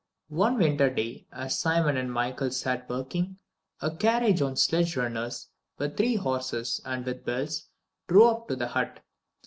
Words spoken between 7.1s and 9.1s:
bells, drove up to the hut.